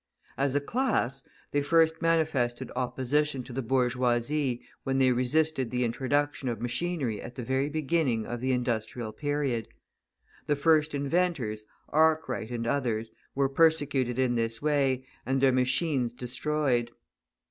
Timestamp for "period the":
9.11-10.55